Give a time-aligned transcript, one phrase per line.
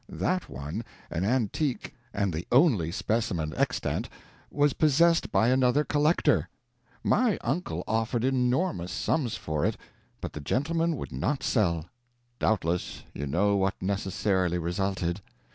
[0.09, 4.09] That one an antique, and the only specimen extant
[4.49, 6.49] was possessed by another collector.
[7.03, 9.77] My uncle offered enormous sums for it,
[10.19, 11.85] but the gentleman would not sell.
[12.39, 15.21] Doubtless you know what necessarily resulted.